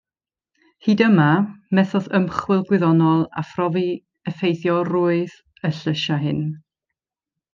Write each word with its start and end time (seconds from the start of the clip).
Hyd 0.85 1.01
yma, 1.07 1.25
methodd 1.79 2.07
ymchwil 2.19 2.63
gwyddonol 2.71 3.21
â 3.41 3.45
phrofi 3.51 3.85
effeithiolrwydd 4.33 5.37
y 5.71 5.75
llysiau 5.77 6.25
hyn. 6.27 6.43